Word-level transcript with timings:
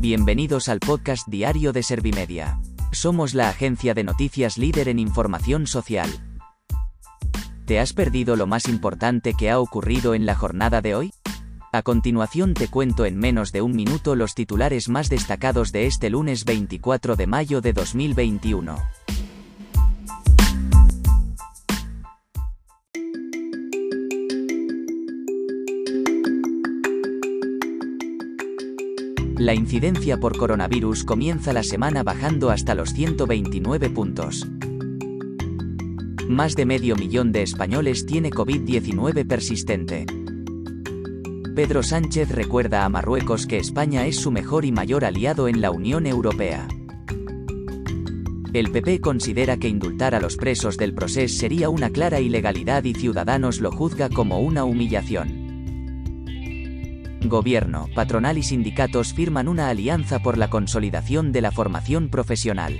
Bienvenidos 0.00 0.70
al 0.70 0.80
podcast 0.80 1.28
diario 1.28 1.74
de 1.74 1.82
Servimedia. 1.82 2.58
Somos 2.90 3.34
la 3.34 3.50
agencia 3.50 3.92
de 3.92 4.02
noticias 4.02 4.56
líder 4.56 4.88
en 4.88 4.98
información 4.98 5.66
social. 5.66 6.08
¿Te 7.66 7.78
has 7.78 7.92
perdido 7.92 8.34
lo 8.34 8.46
más 8.46 8.66
importante 8.66 9.34
que 9.34 9.50
ha 9.50 9.60
ocurrido 9.60 10.14
en 10.14 10.24
la 10.24 10.34
jornada 10.34 10.80
de 10.80 10.94
hoy? 10.94 11.12
A 11.70 11.82
continuación 11.82 12.54
te 12.54 12.68
cuento 12.68 13.04
en 13.04 13.18
menos 13.18 13.52
de 13.52 13.60
un 13.60 13.76
minuto 13.76 14.14
los 14.14 14.34
titulares 14.34 14.88
más 14.88 15.10
destacados 15.10 15.70
de 15.70 15.84
este 15.86 16.08
lunes 16.08 16.46
24 16.46 17.16
de 17.16 17.26
mayo 17.26 17.60
de 17.60 17.74
2021. 17.74 18.76
La 29.40 29.54
incidencia 29.54 30.20
por 30.20 30.36
coronavirus 30.36 31.02
comienza 31.02 31.54
la 31.54 31.62
semana 31.62 32.02
bajando 32.02 32.50
hasta 32.50 32.74
los 32.74 32.92
129 32.92 33.88
puntos. 33.88 34.46
Más 36.28 36.54
de 36.56 36.66
medio 36.66 36.94
millón 36.94 37.32
de 37.32 37.40
españoles 37.40 38.04
tiene 38.04 38.30
COVID-19 38.30 39.26
persistente. 39.26 40.04
Pedro 41.56 41.82
Sánchez 41.82 42.32
recuerda 42.32 42.84
a 42.84 42.90
Marruecos 42.90 43.46
que 43.46 43.56
España 43.56 44.04
es 44.04 44.16
su 44.16 44.30
mejor 44.30 44.66
y 44.66 44.72
mayor 44.72 45.06
aliado 45.06 45.48
en 45.48 45.62
la 45.62 45.70
Unión 45.70 46.06
Europea. 46.06 46.68
El 48.52 48.70
PP 48.70 49.00
considera 49.00 49.56
que 49.56 49.68
indultar 49.68 50.14
a 50.14 50.20
los 50.20 50.36
presos 50.36 50.76
del 50.76 50.92
proceso 50.92 51.34
sería 51.34 51.70
una 51.70 51.88
clara 51.88 52.20
ilegalidad 52.20 52.84
y 52.84 52.92
Ciudadanos 52.92 53.62
lo 53.62 53.72
juzga 53.72 54.10
como 54.10 54.40
una 54.40 54.64
humillación. 54.64 55.39
Gobierno, 57.24 57.86
patronal 57.94 58.38
y 58.38 58.42
sindicatos 58.42 59.12
firman 59.12 59.46
una 59.46 59.68
alianza 59.68 60.20
por 60.20 60.38
la 60.38 60.48
consolidación 60.48 61.32
de 61.32 61.42
la 61.42 61.52
formación 61.52 62.08
profesional. 62.08 62.78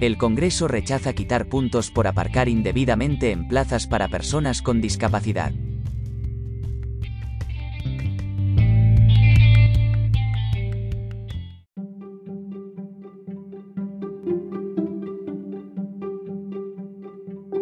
El 0.00 0.16
Congreso 0.16 0.66
rechaza 0.66 1.12
quitar 1.12 1.48
puntos 1.48 1.90
por 1.90 2.06
aparcar 2.06 2.48
indebidamente 2.48 3.30
en 3.30 3.46
plazas 3.46 3.86
para 3.86 4.08
personas 4.08 4.60
con 4.60 4.80
discapacidad. 4.80 5.52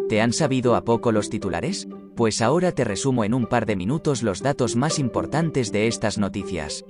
¿Te 0.09 0.21
han 0.21 0.33
sabido 0.33 0.75
a 0.75 0.83
poco 0.83 1.11
los 1.11 1.29
titulares? 1.29 1.87
Pues 2.17 2.41
ahora 2.41 2.71
te 2.71 2.83
resumo 2.83 3.23
en 3.25 3.35
un 3.35 3.45
par 3.45 3.67
de 3.67 3.75
minutos 3.75 4.23
los 4.23 4.41
datos 4.41 4.75
más 4.75 4.97
importantes 4.97 5.71
de 5.71 5.85
estas 5.85 6.17
noticias. 6.17 6.83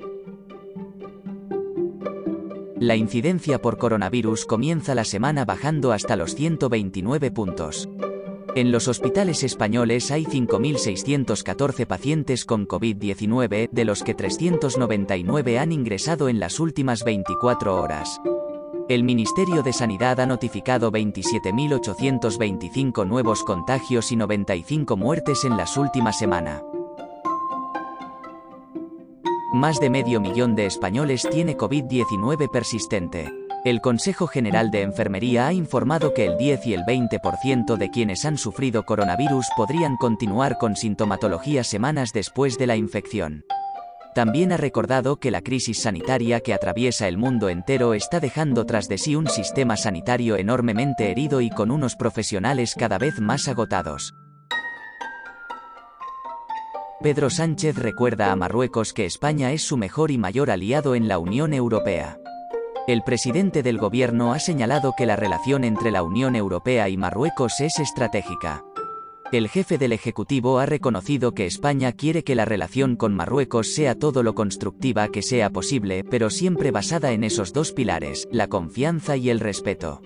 La 2.79 2.95
incidencia 2.95 3.61
por 3.61 3.77
coronavirus 3.77 4.45
comienza 4.45 4.95
la 4.95 5.03
semana 5.03 5.43
bajando 5.43 5.91
hasta 5.91 6.15
los 6.15 6.33
129 6.33 7.31
puntos. 7.31 7.89
En 8.55 8.71
los 8.71 8.87
hospitales 8.87 9.43
españoles 9.43 10.11
hay 10.11 10.23
5.614 10.23 11.85
pacientes 11.85 12.45
con 12.45 12.65
COVID-19, 12.65 13.69
de 13.69 13.85
los 13.85 14.03
que 14.03 14.13
399 14.13 15.59
han 15.59 15.73
ingresado 15.73 16.29
en 16.29 16.39
las 16.39 16.61
últimas 16.61 17.03
24 17.03 17.75
horas. 17.75 18.21
El 18.89 19.03
Ministerio 19.03 19.63
de 19.63 19.73
Sanidad 19.73 20.21
ha 20.21 20.25
notificado 20.25 20.93
27.825 20.93 23.05
nuevos 23.05 23.43
contagios 23.43 24.13
y 24.13 24.15
95 24.15 24.95
muertes 24.95 25.43
en 25.43 25.57
las 25.57 25.75
últimas 25.75 26.17
semanas. 26.17 26.63
Más 29.51 29.81
de 29.81 29.89
medio 29.89 30.21
millón 30.21 30.55
de 30.55 30.67
españoles 30.67 31.27
tiene 31.29 31.57
COVID-19 31.57 32.49
persistente. 32.49 33.29
El 33.65 33.81
Consejo 33.81 34.27
General 34.27 34.71
de 34.71 34.83
Enfermería 34.83 35.47
ha 35.47 35.53
informado 35.53 36.13
que 36.13 36.25
el 36.25 36.37
10 36.37 36.67
y 36.67 36.73
el 36.73 36.83
20% 36.83 37.75
de 37.75 37.89
quienes 37.89 38.23
han 38.23 38.37
sufrido 38.37 38.85
coronavirus 38.85 39.47
podrían 39.57 39.97
continuar 39.97 40.57
con 40.57 40.77
sintomatología 40.77 41.65
semanas 41.65 42.13
después 42.13 42.57
de 42.57 42.67
la 42.67 42.77
infección. 42.77 43.43
También 44.17 44.51
ha 44.51 44.57
recordado 44.57 45.19
que 45.19 45.29
la 45.29 45.43
crisis 45.43 45.83
sanitaria 45.83 46.39
que 46.39 46.55
atraviesa 46.55 47.07
el 47.07 47.19
mundo 47.19 47.49
entero 47.49 47.93
está 47.93 48.19
dejando 48.19 48.65
tras 48.65 48.87
de 48.89 48.97
sí 48.97 49.15
un 49.15 49.27
sistema 49.27 49.77
sanitario 49.77 50.37
enormemente 50.37 51.11
herido 51.11 51.39
y 51.39 51.51
con 51.51 51.69
unos 51.69 51.95
profesionales 51.95 52.73
cada 52.75 52.97
vez 52.97 53.19
más 53.19 53.47
agotados. 53.47 54.15
Pedro 56.99 57.29
Sánchez 57.29 57.75
recuerda 57.75 58.31
a 58.31 58.35
Marruecos 58.35 58.91
que 58.91 59.05
España 59.05 59.51
es 59.51 59.61
su 59.61 59.77
mejor 59.77 60.09
y 60.09 60.17
mayor 60.17 60.49
aliado 60.49 60.95
en 60.95 61.07
la 61.07 61.19
Unión 61.19 61.53
Europea. 61.53 62.17
El 62.87 63.03
presidente 63.03 63.61
del 63.61 63.77
gobierno 63.77 64.33
ha 64.33 64.39
señalado 64.39 64.95
que 64.97 65.05
la 65.05 65.15
relación 65.15 65.63
entre 65.63 65.91
la 65.91 66.01
Unión 66.01 66.35
Europea 66.35 66.89
y 66.89 66.97
Marruecos 66.97 67.61
es 67.61 67.77
estratégica. 67.77 68.63
El 69.29 69.49
jefe 69.49 69.77
del 69.77 69.91
Ejecutivo 69.91 70.57
ha 70.59 70.65
reconocido 70.65 71.33
que 71.33 71.45
España 71.45 71.91
quiere 71.91 72.23
que 72.23 72.33
la 72.33 72.45
relación 72.45 72.95
con 72.95 73.13
Marruecos 73.13 73.73
sea 73.73 73.95
todo 73.95 74.23
lo 74.23 74.33
constructiva 74.33 75.09
que 75.09 75.21
sea 75.21 75.49
posible, 75.49 76.05
pero 76.09 76.29
siempre 76.29 76.71
basada 76.71 77.11
en 77.11 77.25
esos 77.25 77.51
dos 77.51 77.73
pilares, 77.73 78.29
la 78.31 78.47
confianza 78.47 79.17
y 79.17 79.29
el 79.29 79.41
respeto. 79.41 80.01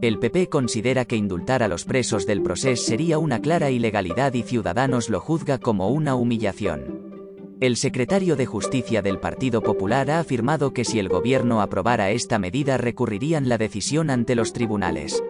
El 0.00 0.18
PP 0.18 0.48
considera 0.48 1.04
que 1.04 1.14
indultar 1.14 1.62
a 1.62 1.68
los 1.68 1.84
presos 1.84 2.26
del 2.26 2.42
proceso 2.42 2.82
sería 2.82 3.18
una 3.18 3.40
clara 3.40 3.70
ilegalidad 3.70 4.34
y 4.34 4.42
Ciudadanos 4.42 5.10
lo 5.10 5.20
juzga 5.20 5.58
como 5.58 5.88
una 5.90 6.16
humillación. 6.16 7.56
El 7.60 7.76
secretario 7.76 8.34
de 8.34 8.44
Justicia 8.44 9.02
del 9.02 9.20
Partido 9.20 9.62
Popular 9.62 10.10
ha 10.10 10.18
afirmado 10.18 10.74
que 10.74 10.84
si 10.84 10.98
el 10.98 11.08
gobierno 11.08 11.62
aprobara 11.62 12.10
esta 12.10 12.40
medida 12.40 12.76
recurrirían 12.76 13.48
la 13.48 13.56
decisión 13.56 14.10
ante 14.10 14.34
los 14.34 14.52
tribunales. 14.52 15.22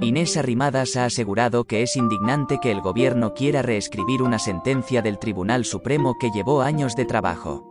Inés 0.00 0.36
Arrimadas 0.36 0.96
ha 0.96 1.06
asegurado 1.06 1.64
que 1.64 1.82
es 1.82 1.96
indignante 1.96 2.58
que 2.60 2.70
el 2.70 2.82
gobierno 2.82 3.32
quiera 3.32 3.62
reescribir 3.62 4.22
una 4.22 4.38
sentencia 4.38 5.00
del 5.00 5.18
Tribunal 5.18 5.64
Supremo 5.64 6.16
que 6.20 6.30
llevó 6.30 6.60
años 6.60 6.94
de 6.96 7.06
trabajo. 7.06 7.70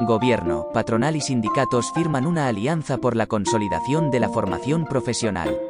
Gobierno, 0.00 0.68
patronal 0.72 1.14
y 1.14 1.20
sindicatos 1.20 1.92
firman 1.94 2.26
una 2.26 2.48
alianza 2.48 2.96
por 2.96 3.16
la 3.16 3.26
consolidación 3.26 4.10
de 4.10 4.20
la 4.20 4.30
formación 4.30 4.86
profesional. 4.86 5.60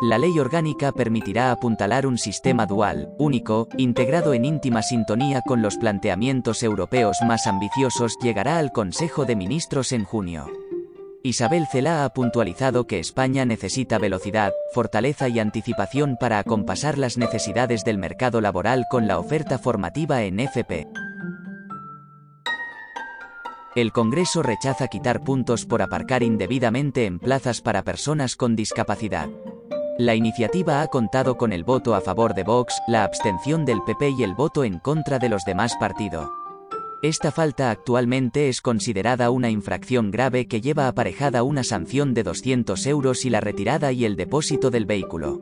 La 0.00 0.16
ley 0.16 0.38
orgánica 0.38 0.92
permitirá 0.92 1.50
apuntalar 1.50 2.06
un 2.06 2.18
sistema 2.18 2.66
dual, 2.66 3.12
único, 3.18 3.68
integrado 3.76 4.32
en 4.32 4.44
íntima 4.44 4.80
sintonía 4.82 5.42
con 5.44 5.60
los 5.60 5.76
planteamientos 5.76 6.62
europeos 6.62 7.18
más 7.26 7.48
ambiciosos, 7.48 8.16
llegará 8.22 8.58
al 8.58 8.70
Consejo 8.70 9.24
de 9.24 9.34
Ministros 9.34 9.90
en 9.90 10.04
junio. 10.04 10.46
Isabel 11.24 11.66
Cela 11.66 12.04
ha 12.04 12.08
puntualizado 12.10 12.86
que 12.86 13.00
España 13.00 13.44
necesita 13.44 13.98
velocidad, 13.98 14.52
fortaleza 14.72 15.28
y 15.28 15.40
anticipación 15.40 16.16
para 16.18 16.38
acompasar 16.38 16.96
las 16.96 17.18
necesidades 17.18 17.84
del 17.84 17.98
mercado 17.98 18.40
laboral 18.40 18.86
con 18.88 19.08
la 19.08 19.18
oferta 19.18 19.58
formativa 19.58 20.22
en 20.22 20.38
FP. 20.38 20.86
El 23.74 23.92
Congreso 23.92 24.42
rechaza 24.42 24.88
quitar 24.88 25.22
puntos 25.24 25.66
por 25.66 25.82
aparcar 25.82 26.22
indebidamente 26.22 27.04
en 27.04 27.18
plazas 27.18 27.60
para 27.60 27.82
personas 27.82 28.36
con 28.36 28.54
discapacidad. 28.54 29.28
La 29.98 30.14
iniciativa 30.14 30.82
ha 30.82 30.86
contado 30.86 31.36
con 31.36 31.52
el 31.52 31.64
voto 31.64 31.96
a 31.96 32.00
favor 32.00 32.34
de 32.34 32.44
Vox, 32.44 32.80
la 32.86 33.02
abstención 33.02 33.64
del 33.64 33.82
PP 33.82 34.10
y 34.10 34.22
el 34.22 34.34
voto 34.34 34.62
en 34.62 34.78
contra 34.78 35.18
de 35.18 35.28
los 35.28 35.44
demás 35.44 35.74
partidos. 35.80 36.28
Esta 37.00 37.30
falta 37.30 37.70
actualmente 37.70 38.48
es 38.48 38.60
considerada 38.60 39.30
una 39.30 39.50
infracción 39.50 40.10
grave 40.10 40.48
que 40.48 40.60
lleva 40.60 40.88
aparejada 40.88 41.44
una 41.44 41.62
sanción 41.62 42.12
de 42.12 42.24
200 42.24 42.84
euros 42.86 43.24
y 43.24 43.30
la 43.30 43.40
retirada 43.40 43.92
y 43.92 44.04
el 44.04 44.16
depósito 44.16 44.72
del 44.72 44.84
vehículo. 44.84 45.40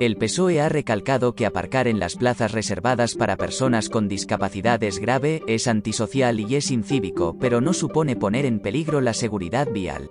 El 0.00 0.16
PSOE 0.16 0.62
ha 0.62 0.70
recalcado 0.70 1.34
que 1.34 1.44
aparcar 1.44 1.88
en 1.88 1.98
las 1.98 2.16
plazas 2.16 2.52
reservadas 2.52 3.16
para 3.16 3.36
personas 3.36 3.90
con 3.90 4.08
discapacidad 4.08 4.82
es 4.82 4.98
grave, 4.98 5.42
es 5.46 5.68
antisocial 5.68 6.40
y 6.40 6.56
es 6.56 6.70
incívico, 6.70 7.36
pero 7.38 7.60
no 7.60 7.74
supone 7.74 8.16
poner 8.16 8.46
en 8.46 8.58
peligro 8.58 9.02
la 9.02 9.12
seguridad 9.12 9.68
vial. 9.70 10.10